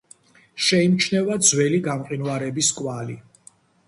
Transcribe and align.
შეიმჩნევა 0.67 1.35
ძველი 1.49 1.81
გამყინვარების 1.87 2.71
კვალი. 2.79 3.19